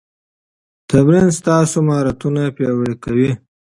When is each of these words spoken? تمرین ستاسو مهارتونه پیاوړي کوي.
تمرین 0.89 1.27
ستاسو 1.39 1.77
مهارتونه 1.87 2.41
پیاوړي 2.57 2.95
کوي. 3.03 3.31